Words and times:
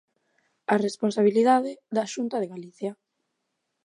A 0.73 0.75
responsabilidade, 0.85 1.71
da 1.95 2.03
Xunta 2.13 2.37
de 2.39 2.51
Galicia. 2.53 2.91